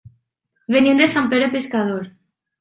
Venim 0.75 1.03
de 1.03 1.09
Sant 1.17 1.29
Pere 1.35 1.51
Pescador. 1.53 2.11